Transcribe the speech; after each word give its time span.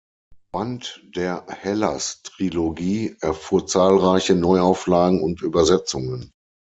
Band 0.51 1.03
der 1.15 1.45
Hellas-Trilogie, 1.47 3.17
erfuhr 3.21 3.67
zahlreiche 3.67 4.33
Neuauflagen 4.33 5.21
und 5.21 5.43
Übersetzungen. 5.43 6.31